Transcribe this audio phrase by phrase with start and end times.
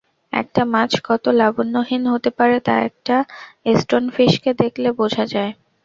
[0.33, 3.15] একটা মাছ কত লাবণ্যহীন হতে পারে তা একটা
[3.75, 5.51] স্টোনফিশকে দেখলে বোঝা যায়।